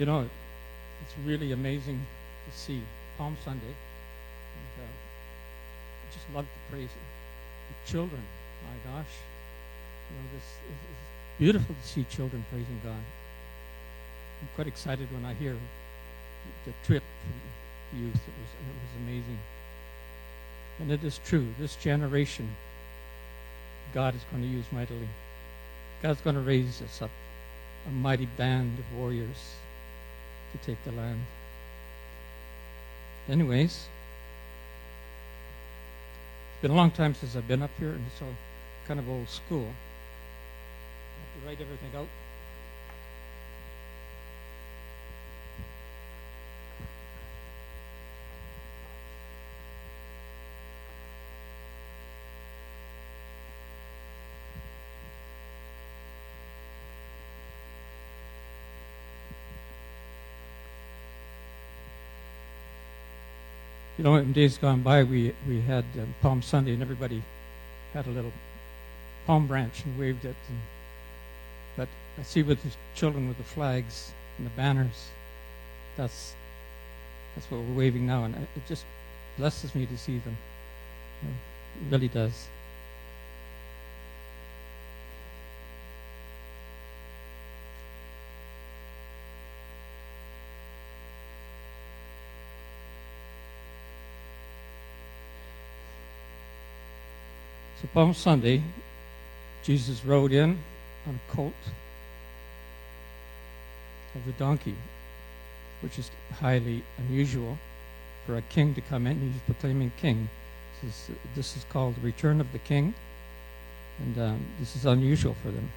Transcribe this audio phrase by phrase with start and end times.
[0.00, 0.20] You know,
[1.02, 2.00] it's really amazing
[2.46, 2.80] to see
[3.18, 3.66] Palm Sunday.
[3.66, 7.84] And, uh, I just love to praise it.
[7.84, 8.22] The children,
[8.64, 9.12] my gosh.
[10.08, 12.96] You know, this is, is beautiful to see children praising God.
[14.40, 15.54] I'm quite excited when I hear
[16.64, 17.02] the, trip
[17.90, 18.14] for youth.
[18.14, 19.38] It was, it was amazing.
[20.78, 21.46] And it is true.
[21.58, 22.48] This generation,
[23.92, 25.10] God is going to use mightily.
[26.02, 27.10] God's going to raise us up
[27.86, 29.56] a mighty band of warriors
[30.52, 31.20] to take the land.
[33.28, 33.86] Anyways,
[36.52, 38.26] it's been a long time since I've been up here, and so
[38.86, 39.66] kind of old school.
[39.66, 42.08] I have to write everything out.
[64.00, 67.22] You know, in days gone by, we, we had um, Palm Sunday, and everybody
[67.92, 68.32] had a little
[69.26, 70.36] palm branch and waved it.
[70.48, 70.58] And,
[71.76, 75.10] but I see with the children with the flags and the banners,
[75.98, 76.34] that's
[77.34, 78.86] that's what we're waving now, and it just
[79.36, 80.38] blesses me to see them.
[81.22, 82.48] It really does.
[97.90, 98.62] So Palm Sunday,
[99.64, 100.58] Jesus rode in
[101.08, 101.54] on a colt
[104.14, 104.76] of the donkey,
[105.82, 107.58] which is highly unusual
[108.26, 109.18] for a king to come in.
[109.18, 110.28] He's proclaiming king.
[110.82, 112.94] This is, this is called the return of the king,
[113.98, 115.70] and um, this is unusual for them.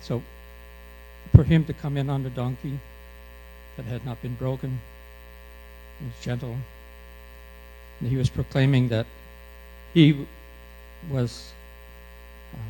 [0.00, 0.22] So,
[1.34, 2.80] for him to come in on the donkey
[3.76, 4.80] that had not been broken,
[6.02, 6.56] was gentle,
[8.00, 9.06] and he was proclaiming that
[9.94, 10.26] he
[11.10, 11.52] was
[12.54, 12.60] um,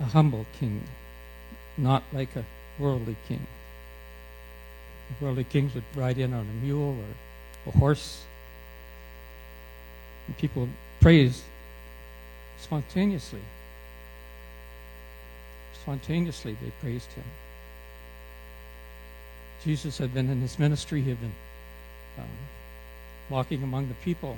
[0.00, 0.82] a humble king,
[1.76, 2.44] not like a
[2.78, 3.46] worldly king.
[5.18, 8.24] The Worldly kings would ride in on a mule or a horse.
[10.26, 10.68] And people
[11.00, 11.42] praised
[12.58, 13.40] spontaneously.
[15.82, 17.24] Spontaneously, they praised him.
[19.64, 21.34] Jesus had been in his ministry, he had been
[22.18, 22.24] um,
[23.32, 24.36] walking among the people.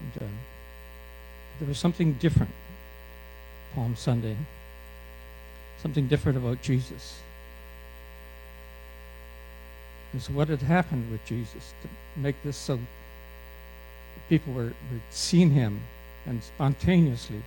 [0.00, 0.32] And, uh,
[1.58, 2.52] there was something different
[3.74, 4.36] Palm Sunday,
[5.80, 7.20] something different about Jesus.
[10.12, 11.88] And so, what had happened with Jesus to
[12.20, 12.78] make this so
[14.28, 15.80] people were, were seeing him
[16.26, 17.42] and spontaneously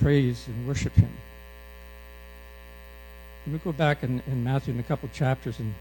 [0.00, 1.10] praise and worship him.
[3.50, 5.74] we go back in, in Matthew in a couple chapters in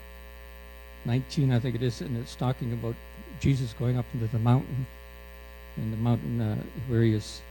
[1.05, 2.95] 19, I think it is, and it's talking about
[3.39, 4.87] Jesus going up into the mountain,
[5.75, 7.41] and the mountain uh, where he is.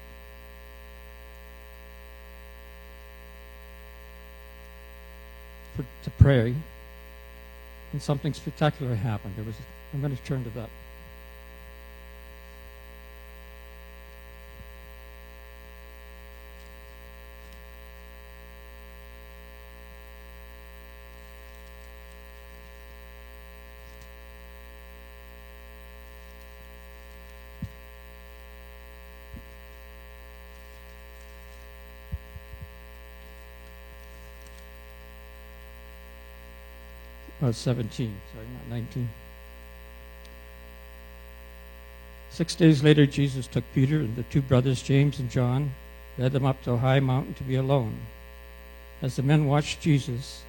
[6.05, 6.55] To pray,
[7.93, 9.35] and something spectacular happened.
[9.37, 9.55] There was.
[9.95, 10.69] I'm going to turn to that.
[37.43, 39.09] Oh, 17, sorry, not 19.
[42.31, 45.75] Six days later, Jesus took Peter and the two brothers, James and John,
[46.17, 47.99] led them up to a high mountain to be alone.
[49.03, 50.43] As the men watched Jesus,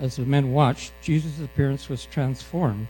[0.00, 2.88] as the men watched, Jesus' appearance was transformed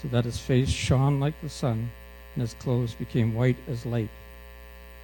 [0.00, 1.90] so that his face shone like the sun
[2.34, 4.10] and his clothes became white as light.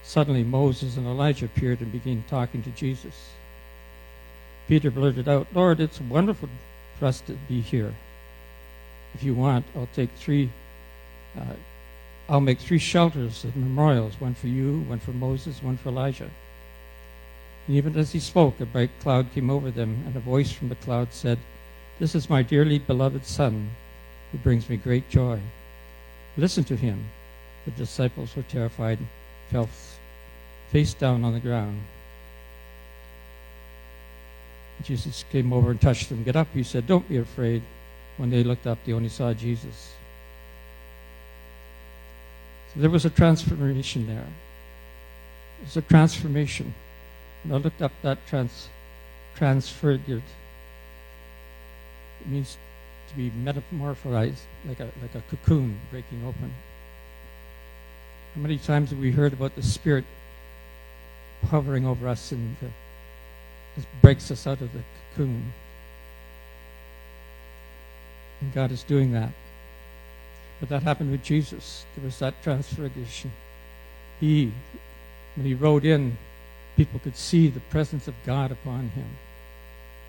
[0.05, 3.31] Suddenly, Moses and Elijah appeared and began talking to Jesus.
[4.69, 6.49] Peter blurted out, Lord, it's wonderful
[6.99, 7.95] for us to be here.
[9.15, 10.51] If you want, I'll take three,
[11.39, 11.55] uh,
[12.29, 16.31] I'll make three shelters of memorials one for you, one for Moses, one for Elijah.
[17.67, 20.69] And even as he spoke, a bright cloud came over them, and a voice from
[20.69, 21.39] the cloud said,
[21.99, 23.71] This is my dearly beloved Son,
[24.33, 25.41] who brings me great joy.
[26.37, 27.07] Listen to him.
[27.65, 28.99] The disciples were terrified,
[29.51, 29.69] fell
[30.71, 31.81] face down on the ground.
[34.82, 36.23] Jesus came over and touched them.
[36.23, 36.87] Get up, he said.
[36.87, 37.62] Don't be afraid.
[38.17, 39.94] When they looked up, they only saw Jesus.
[42.73, 44.26] So there was a transformation there.
[45.61, 46.75] There's a transformation.
[47.44, 48.69] And I looked up that trans,
[49.34, 50.23] transfigured.
[52.20, 52.56] It means
[53.08, 56.52] to be metamorphosed, like a, like a cocoon breaking open.
[58.34, 60.05] How many times have we heard about the Spirit
[61.49, 62.69] hovering over us and the,
[64.00, 64.81] breaks us out of the
[65.14, 65.52] cocoon?
[68.40, 69.32] And God is doing that.
[70.61, 71.84] But that happened with Jesus.
[71.94, 73.32] There was that transfiguration.
[74.20, 74.52] He,
[75.34, 76.17] when he rode in,
[76.76, 79.08] people could see the presence of God upon him.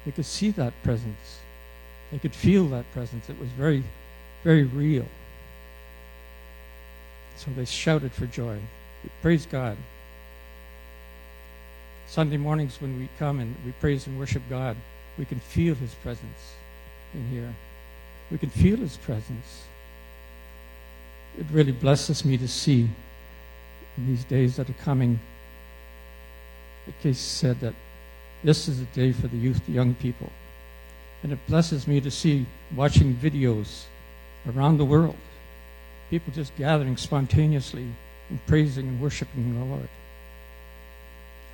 [0.06, 1.40] They could see that presence.
[2.12, 3.30] They could feel that presence.
[3.30, 3.84] It was very,
[4.44, 5.06] very real.
[7.36, 8.60] So they shouted for joy.
[9.22, 9.78] Praise God.
[12.08, 14.78] Sunday mornings when we come and we praise and worship God,
[15.18, 16.56] we can feel His presence
[17.14, 17.54] in here.
[18.32, 19.66] We can feel His presence.
[21.38, 22.90] It really blesses me to see
[23.98, 25.20] in these days that are coming.
[26.86, 27.74] The case said that
[28.44, 30.32] this is a day for the youth, the young people.
[31.24, 32.46] And it blesses me to see
[32.76, 33.84] watching videos
[34.48, 35.18] around the world,
[36.10, 37.88] people just gathering spontaneously
[38.30, 39.90] and praising and worshiping the Lord.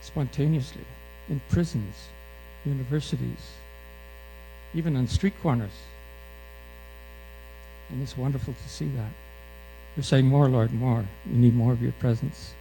[0.04, 0.84] Spontaneously,
[1.30, 2.10] in prisons,
[2.66, 3.54] universities,
[4.76, 5.72] even on street corners.
[7.90, 9.12] And it's wonderful to see that.
[9.96, 11.06] You're saying, More, Lord, more.
[11.26, 12.54] We need more of your presence.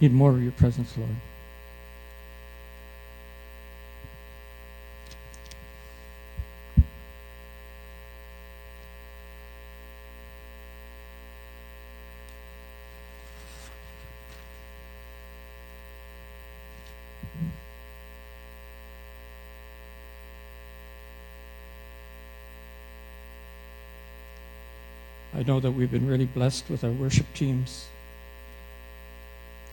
[0.00, 1.10] We need more of your presence, Lord.
[25.38, 27.86] I know that we've been really blessed with our worship teams.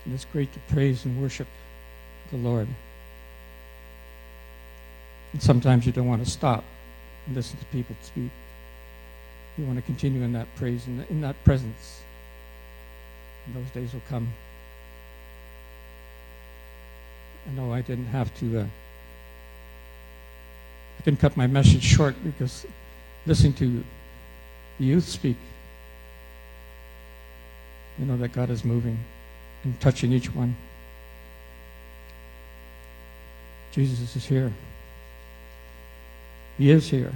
[0.04, 1.48] And it's great to praise and worship
[2.30, 2.68] the Lord.
[5.32, 6.62] And sometimes you don't want to stop
[7.26, 8.30] and listen to people speak.
[9.58, 12.00] You want to continue in that praise and in that presence.
[13.46, 14.32] And those days will come.
[17.48, 18.60] I know I didn't have to.
[18.60, 18.66] Uh,
[21.00, 22.64] I can cut my message short because
[23.26, 23.82] listening to
[24.78, 25.36] the youth speak
[27.98, 28.98] you know that God is moving
[29.64, 30.56] and touching each one.
[33.72, 34.52] Jesus is here.
[36.58, 37.12] He is here.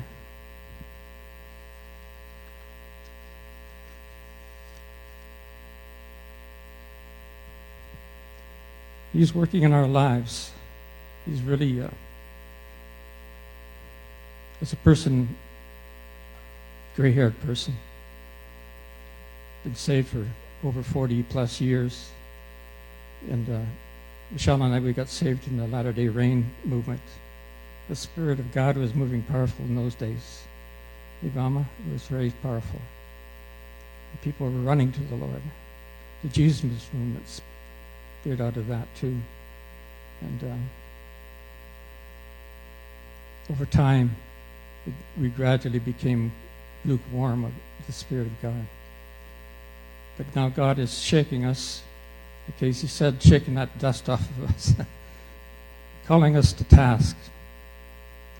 [9.12, 10.52] He's working in our lives.
[11.26, 11.88] He's really, uh,
[14.60, 15.36] as a person,
[16.94, 17.74] gray haired person,
[19.64, 20.26] been saved for
[20.64, 22.10] over 40 plus years.
[23.28, 23.60] And uh,
[24.30, 27.00] Michelle and I, we got saved in the Latter day Rain movement.
[27.88, 30.44] The Spirit of God was moving powerful in those days.
[31.24, 32.80] Ibama, was very powerful.
[34.22, 35.42] People were running to the Lord.
[36.22, 37.42] The Jesus movement
[38.20, 39.18] speared out of that too.
[40.20, 40.56] And uh,
[43.52, 44.16] over time,
[45.18, 46.32] we gradually became
[46.84, 47.52] lukewarm of
[47.86, 48.66] the Spirit of God.
[50.20, 51.80] But now God is shaking us.
[52.44, 54.74] because He said, shaking that dust off of us,
[56.06, 57.16] calling us to task.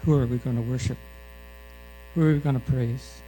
[0.04, 0.99] Who are we going to worship?
[2.14, 3.22] Who are we going to praise?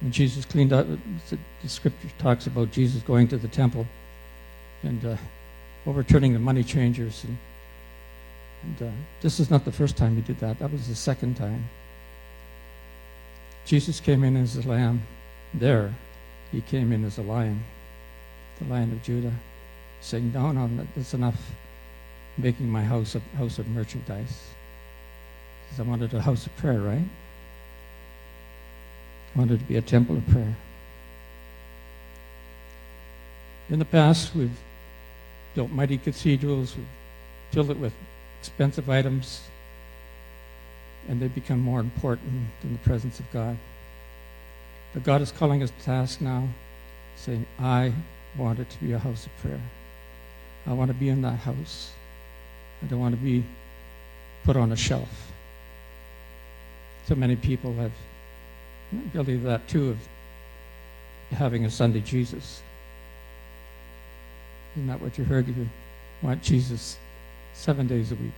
[0.00, 0.88] When Jesus cleaned up,
[1.28, 3.86] the scripture talks about Jesus going to the temple
[4.82, 5.16] and uh,
[5.86, 7.22] overturning the money changers.
[7.22, 7.38] And,
[8.64, 11.36] and uh, this is not the first time he did that, that was the second
[11.36, 11.68] time.
[13.64, 15.02] Jesus came in as a lamb
[15.54, 15.94] there
[16.52, 17.64] he came in as a lion,
[18.58, 19.34] the lion of Judah,
[20.00, 21.52] saying, No, no, that's enough
[22.36, 24.50] making my house a house of merchandise.
[25.78, 27.04] I wanted a house of prayer, right?
[29.34, 30.56] I wanted to be a temple of prayer.
[33.70, 34.58] In the past, we've
[35.54, 36.86] built mighty cathedrals, we've
[37.52, 37.92] filled it with
[38.40, 39.42] expensive items,
[41.08, 43.56] and they become more important than the presence of God.
[44.94, 46.48] But God is calling us to task now,
[47.16, 47.92] saying, I
[48.36, 49.60] want it to be a house of prayer.
[50.66, 51.92] I want to be in that house.
[52.82, 53.44] I don't want to be
[54.44, 55.32] put on a shelf.
[57.06, 57.92] So many people have
[59.12, 59.98] guilty of that too, of
[61.30, 62.62] having a Sunday Jesus.
[64.74, 65.48] Isn't that what you heard?
[65.48, 65.68] You
[66.22, 66.98] want Jesus
[67.54, 68.32] seven days a week.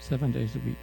[0.00, 0.76] Seven days a week.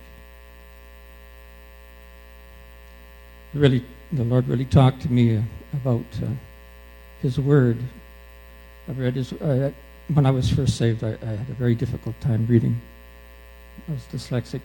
[3.53, 5.43] Really, the Lord really talked to me
[5.74, 6.27] about uh,
[7.22, 7.77] His Word.
[8.88, 9.34] I've read his.
[9.34, 9.72] Uh,
[10.13, 12.81] when I was first saved, I, I, had a very difficult time reading.
[13.88, 14.62] I was dyslexic,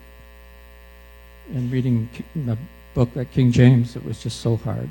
[1.52, 2.56] and reading the
[2.94, 4.88] book like King James, it was just so hard.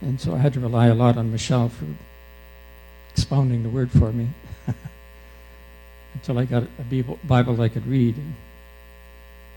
[0.00, 1.86] And so I had to rely a lot on Michelle for
[3.10, 4.28] expounding the word for me
[6.14, 8.16] until I got a Bible I could read.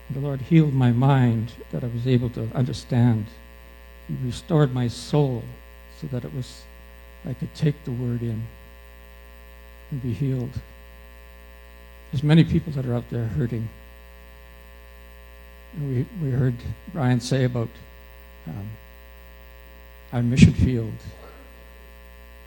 [0.10, 3.28] The Lord healed my mind that I was able to understand.
[4.08, 5.44] He restored my soul
[6.00, 6.64] so that it was
[7.28, 8.44] I could take the word in
[9.92, 10.52] and be healed.
[12.12, 13.68] There's many people that are out there hurting.
[15.74, 16.56] And we, we heard
[16.94, 17.70] Brian say about
[18.48, 18.70] um,
[20.14, 20.94] our mission field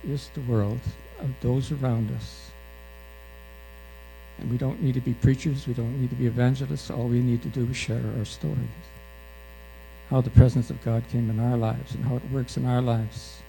[0.06, 0.80] is the world
[1.20, 2.49] of those around us.
[4.40, 6.90] And we don't need to be preachers, we don't need to be evangelists.
[6.90, 8.58] All we need to do is share our stories.
[10.08, 12.80] How the presence of God came in our lives and how it works in our
[12.80, 13.40] lives.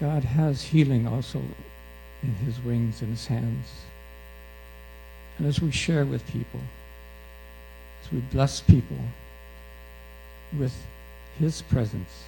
[0.00, 1.42] God has healing also
[2.22, 3.82] in his wings and his hands.
[5.36, 6.60] And as we share with people,
[8.04, 8.98] as we bless people
[10.56, 10.74] with
[11.38, 12.24] his presence,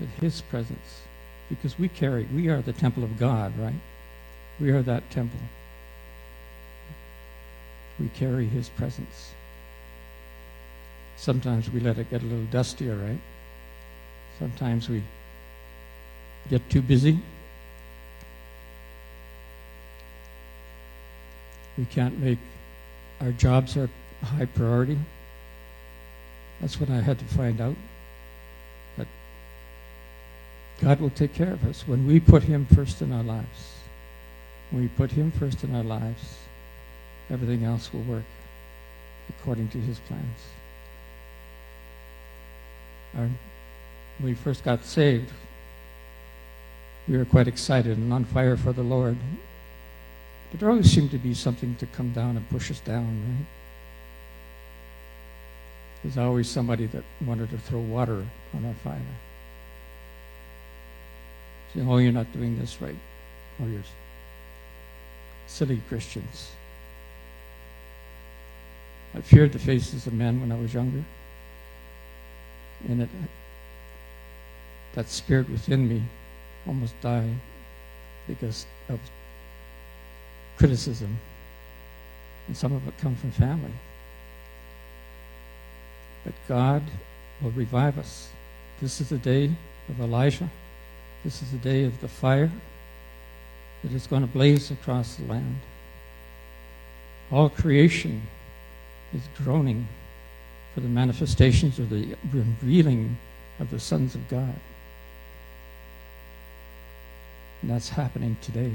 [0.00, 1.02] with his presence,
[1.48, 3.74] because we carry, we are the temple of God, right?
[4.60, 5.40] We are that temple.
[7.98, 9.32] We carry his presence.
[11.16, 13.20] Sometimes we let it get a little dustier, right?
[14.38, 15.02] Sometimes we
[16.50, 17.18] get too busy.
[21.78, 22.38] We can't make
[23.20, 23.88] our jobs our
[24.22, 24.98] high priority.
[26.60, 27.76] That's what I had to find out.
[28.96, 29.08] That
[30.80, 33.73] God will take care of us when we put Him first in our lives.
[34.74, 36.36] When we put Him first in our lives,
[37.30, 38.24] everything else will work
[39.28, 40.40] according to His plans.
[43.16, 45.30] Our, when we first got saved,
[47.06, 49.16] we were quite excited and on fire for the Lord.
[50.50, 53.46] But there always seemed to be something to come down and push us down, right?
[56.02, 58.98] There's always somebody that wanted to throw water on our fire.
[61.74, 62.96] Saying, oh, you're not doing this right.
[63.62, 63.84] Oh, you're
[65.46, 66.52] silly Christians.
[69.14, 71.04] I feared the faces of men when I was younger.
[72.88, 73.08] And it,
[74.94, 76.02] that spirit within me
[76.66, 77.34] almost died
[78.26, 78.98] because of
[80.56, 81.16] criticism.
[82.48, 83.72] And some of it comes from family.
[86.24, 86.82] But God
[87.40, 88.30] will revive us.
[88.80, 89.50] This is the day
[89.88, 90.50] of Elijah.
[91.22, 92.50] This is the day of the fire
[93.84, 95.60] that is going to blaze across the land.
[97.30, 98.22] All creation
[99.12, 99.86] is groaning
[100.72, 103.18] for the manifestations of the revealing
[103.60, 104.58] of the sons of God.
[107.60, 108.72] And that's happening today.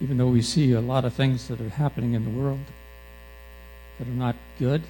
[0.00, 2.64] Even though we see a lot of things that are happening in the world
[3.98, 4.82] that are not good,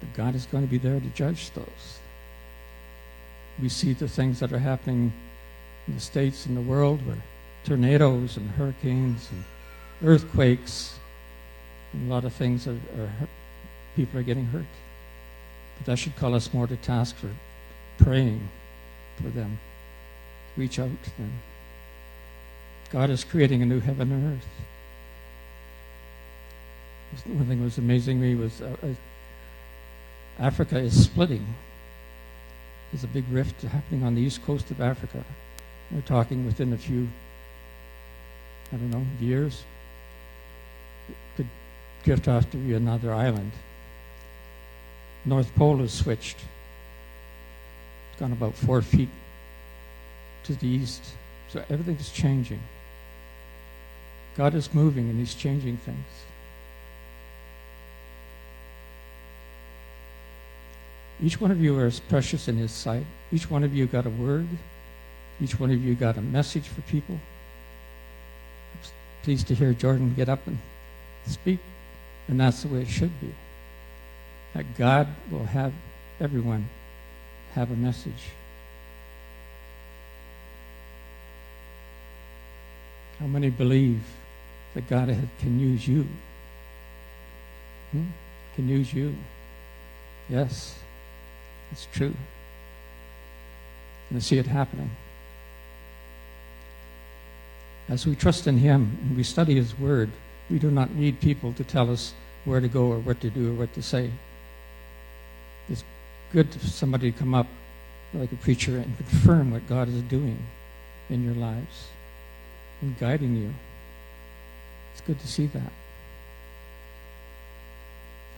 [0.00, 1.98] but God is going to be there to judge those.
[3.60, 5.12] We see the things that are happening
[5.86, 7.16] in the states and the world where
[7.64, 9.44] tornadoes and hurricanes and
[10.02, 10.98] earthquakes
[11.92, 13.10] and a lot of things are, are
[13.96, 14.64] people are getting hurt.
[15.78, 17.30] But that should call us more to task for
[17.98, 18.48] praying
[19.16, 19.58] for them.
[20.56, 21.32] Reach out to them.
[22.90, 24.48] God is creating a new heaven and earth.
[27.26, 28.88] One thing that was amazing me was uh, uh,
[30.38, 31.46] Africa is splitting.
[32.92, 35.24] There's a big rift happening on the east coast of Africa.
[35.90, 37.08] We're talking within a few,
[38.72, 39.64] I don't know, years,
[41.08, 41.48] it could
[42.04, 43.52] drift off to be another island.
[45.24, 46.38] North Pole has switched
[48.10, 49.10] It's gone about four feet
[50.44, 51.02] to the east.
[51.50, 52.60] So everything's changing.
[54.36, 56.06] God is moving and He's changing things.
[61.22, 63.04] Each one of you is precious in His sight.
[63.32, 64.46] Each one of you got a word.
[65.40, 67.18] Each one of you got a message for people.
[68.74, 68.90] I'm
[69.24, 70.58] pleased to hear Jordan get up and
[71.26, 71.58] speak,
[72.28, 73.34] and that's the way it should be.
[74.54, 75.72] That God will have
[76.20, 76.68] everyone
[77.54, 78.30] have a message.
[83.18, 84.00] How many believe
[84.74, 86.06] that God can use you?
[87.90, 88.06] Hmm?
[88.54, 89.14] Can use you?
[90.28, 90.78] Yes,
[91.70, 92.14] it's true.
[94.08, 94.90] And I see it happening.
[97.88, 100.10] As we trust in Him and we study His Word,
[100.50, 103.50] we do not need people to tell us where to go or what to do
[103.50, 104.10] or what to say.
[105.68, 105.84] It's
[106.32, 107.46] good for somebody to come up
[108.14, 110.38] like a preacher and confirm what God is doing
[111.10, 111.88] in your lives
[112.80, 113.52] and guiding you.
[114.92, 115.72] It's good to see that.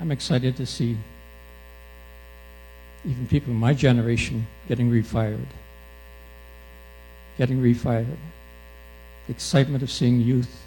[0.00, 0.96] I'm excited to see
[3.04, 5.46] even people in my generation getting refired.
[7.38, 8.16] Getting refired.
[9.26, 10.64] The excitement of seeing youth,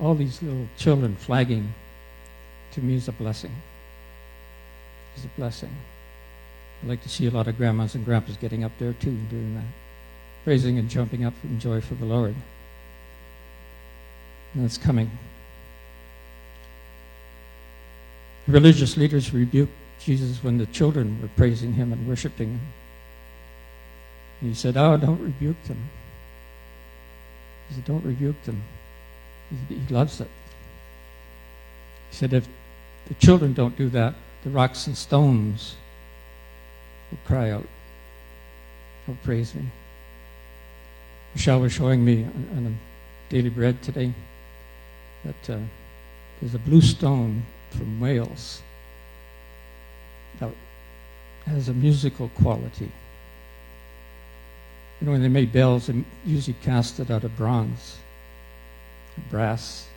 [0.00, 1.72] all these little children flagging,
[2.72, 3.54] to me is a blessing.
[5.14, 5.74] It's a blessing.
[6.82, 9.30] I like to see a lot of grandmas and grandpas getting up there too and
[9.30, 9.64] doing that,
[10.44, 12.34] praising and jumping up in joy for the Lord.
[14.52, 15.10] And that's coming.
[18.46, 22.60] Religious leaders rebuked Jesus when the children were praising him and worshiping him.
[24.40, 25.88] And he said, Oh, don't rebuke them.
[27.68, 28.62] He said, Don't rebuke them.
[29.68, 30.28] He, he loves it.
[32.10, 32.46] He said, If
[33.08, 35.76] the children don't do that, the rocks and stones
[37.10, 37.66] will cry out,
[39.06, 39.62] will praise me.
[41.34, 44.12] Michelle was showing me on, a daily bread today
[45.24, 45.58] that uh,
[46.40, 48.62] there's a blue stone from Wales
[51.46, 52.90] has a musical quality.
[55.00, 57.98] You know, when they made bells, they usually cast it out of bronze,
[59.30, 59.88] brass.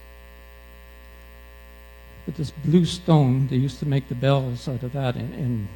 [2.26, 5.68] But this blue stone, they used to make the bells out of that in, in,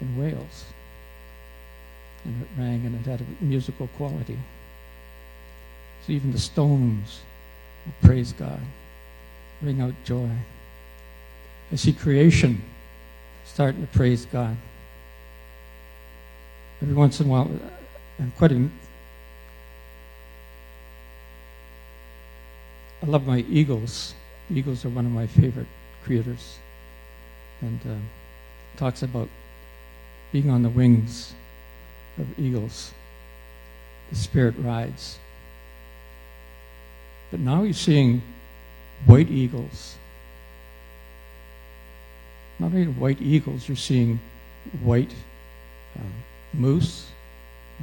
[0.00, 0.64] in Wales.
[2.24, 4.38] And it rang and it had a musical quality.
[6.06, 7.20] So even the stones
[8.02, 8.60] praise God,
[9.60, 10.28] bring out joy.
[11.72, 12.62] I see creation
[13.46, 14.56] starting to praise God.
[16.82, 17.50] Every once in a while,
[18.18, 18.52] I'm quite.
[18.52, 18.68] A,
[23.02, 24.14] I love my eagles.
[24.52, 25.66] Eagles are one of my favorite
[26.04, 26.58] creators,
[27.62, 29.28] and uh, talks about
[30.32, 31.32] being on the wings
[32.18, 32.92] of eagles.
[34.10, 35.18] The spirit rides.
[37.30, 38.22] But now you're seeing
[39.04, 39.96] white eagles
[42.58, 44.18] not only white eagles, you're seeing
[44.82, 45.14] white
[45.98, 46.02] uh,
[46.54, 47.10] moose,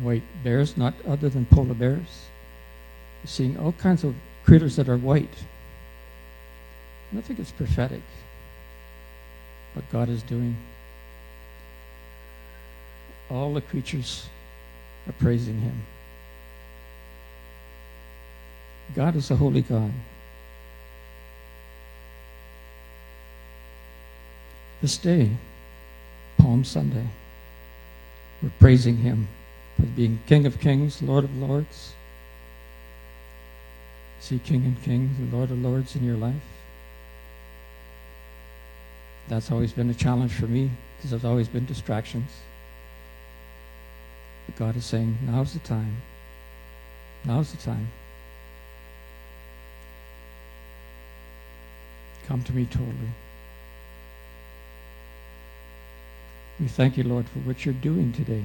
[0.01, 2.27] white bears, not other than polar bears.
[3.21, 5.35] You're seeing all kinds of critters that are white.
[7.11, 8.01] And I think it's prophetic
[9.73, 10.55] what God is doing.
[13.29, 14.27] All the creatures
[15.07, 15.83] are praising Him.
[18.95, 19.91] God is a holy God.
[24.83, 25.29] This day,
[26.37, 27.07] Palm Sunday,
[28.41, 29.29] we're praising Him
[29.77, 31.93] for being King of Kings, Lord of Lords.
[34.19, 36.35] See King and Kings and Lord of Lords in your life.
[39.29, 42.31] That's always been a challenge for me because there's always been distractions.
[44.47, 46.01] But God is saying, now's the time.
[47.23, 47.87] Now's the time.
[52.27, 53.13] Come to me totally.
[56.59, 58.43] We thank you, Lord, for what you're doing today.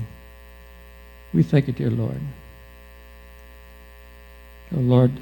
[1.34, 2.20] We thank you, dear Lord.
[4.74, 5.12] Oh, Lord,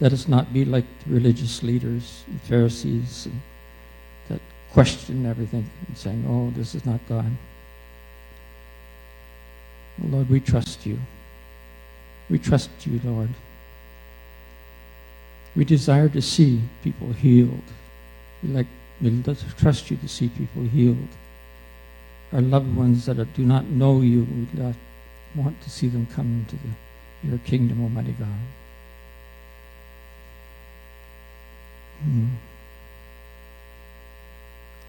[0.00, 3.28] let us not be like the religious leaders and Pharisees
[4.28, 7.30] that question everything and saying, oh, this is not God.
[10.02, 10.98] Oh, Lord, we trust you.
[12.28, 13.30] We trust you, Lord.
[15.56, 17.62] We desire to see people healed.
[18.42, 18.66] We like
[19.02, 19.22] we
[19.56, 21.08] trust you to see people healed
[22.32, 24.26] our loved ones that do not know you.
[24.54, 24.74] We
[25.34, 28.28] want to see them come into the, your kingdom, Almighty God.
[32.02, 32.26] Hmm.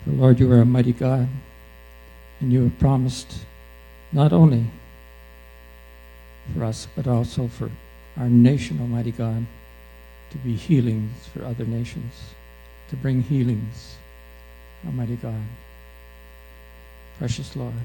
[0.03, 1.27] For Lord, you are a mighty God,
[2.39, 3.45] and you have promised
[4.11, 4.65] not only
[6.53, 7.69] for us, but also for
[8.17, 9.45] our nation, Almighty God,
[10.31, 12.33] to be healings for other nations,
[12.89, 13.95] to bring healings,
[14.85, 15.41] Almighty God
[17.21, 17.75] precious Lord.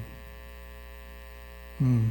[1.77, 2.07] Hmm.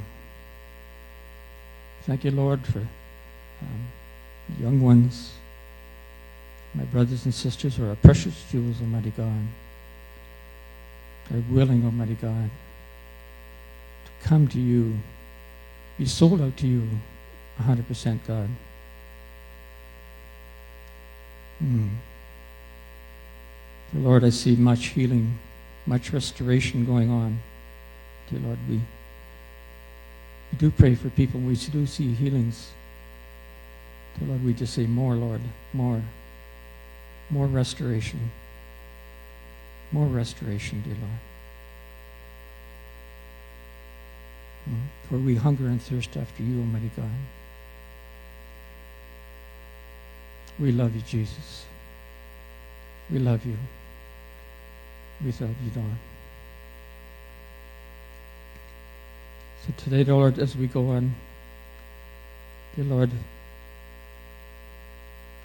[2.04, 3.86] Thank you, Lord, for um,
[4.60, 5.32] young ones,
[6.72, 9.42] my brothers and sisters who are precious jewels, Almighty God.
[11.28, 12.48] They're willing, Almighty God,
[14.04, 14.96] to come to you,
[15.98, 16.88] be sold out to you
[17.60, 18.48] 100%, God.
[21.58, 21.88] Hmm.
[23.94, 25.40] Lord, I see much healing
[25.86, 27.38] much restoration going on.
[28.30, 31.40] Dear Lord, we, we do pray for people.
[31.40, 32.72] We do see healings.
[34.18, 35.40] Dear Lord, we just say more, Lord,
[35.72, 36.02] more.
[37.30, 38.30] More restoration.
[39.92, 41.20] More restoration, dear Lord.
[44.68, 47.10] Mm, for we hunger and thirst after you, Almighty God.
[50.58, 51.66] We love you, Jesus.
[53.10, 53.56] We love you.
[55.24, 55.96] We love you, Lord.
[59.66, 61.14] So today, Lord, as we go on,
[62.76, 63.10] dear Lord,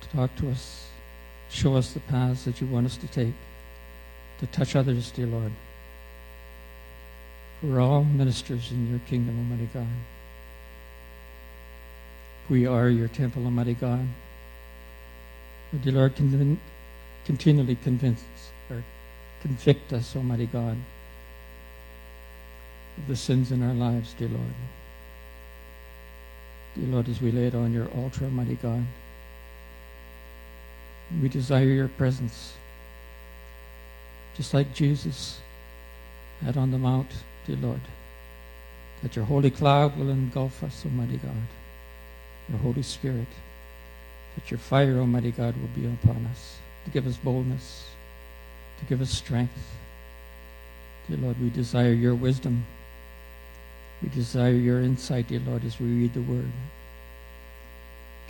[0.02, 0.90] to talk to us,
[1.50, 3.34] show us the paths that you want us to take,
[4.40, 5.52] to touch others, dear Lord.
[7.64, 9.88] We're all ministers in your kingdom, Almighty God.
[12.50, 14.08] We are your temple, Almighty God.
[15.72, 16.60] But dear Lord, con-
[17.26, 18.24] continually convince
[18.70, 18.84] or
[19.42, 20.78] convict us, Almighty God,
[22.98, 24.54] of the sins in our lives, dear Lord.
[26.76, 28.86] Dear Lord, as we lay it on your altar, Almighty God,
[31.22, 32.54] we desire your presence.
[34.38, 35.40] Just like Jesus
[36.44, 37.12] had on the mount
[37.46, 37.82] dear Lord,
[39.02, 41.36] that your holy cloud will engulf us, Almighty God,
[42.50, 43.28] your Holy Spirit,
[44.36, 47.88] that your fire, Almighty God, will be upon us to give us boldness,
[48.82, 49.78] to give us strength.
[51.08, 52.66] Dear Lord, we desire your wisdom.
[54.04, 56.52] We desire your insight, dear Lord, as we read the word.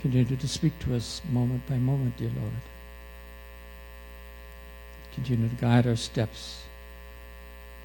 [0.00, 2.52] Continue to speak to us moment by moment, dear Lord.
[5.14, 6.62] Continue to guide our steps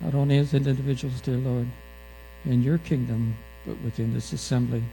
[0.02, 1.68] not only as individuals, dear Lord,
[2.46, 4.84] in your kingdom, but within this assembly.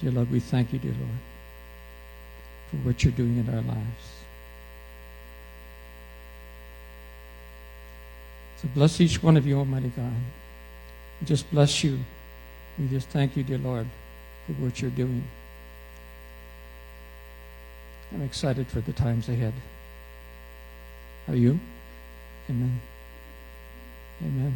[0.00, 1.18] Dear Lord, we thank you, dear Lord,
[2.70, 4.15] for what you're doing in our lives.
[8.62, 10.12] So bless each one of you, Almighty God.
[11.20, 11.98] We just bless you.
[12.78, 13.86] We just thank you, dear Lord,
[14.46, 15.24] for what you're doing.
[18.12, 19.52] I'm excited for the times ahead.
[21.28, 21.58] Are you?
[22.48, 22.80] Amen.
[24.22, 24.54] Amen.